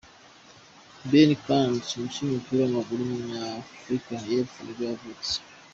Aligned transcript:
Benni 1.09 1.35
McCarthy, 1.37 1.93
umukinnyi 1.97 2.29
w’umupira 2.31 2.59
w’amaguru 2.63 2.99
w’umunyafurika 3.09 4.11
y’epfo 4.31 4.59
nibwo 4.61 4.83
yavutse. 4.89 5.33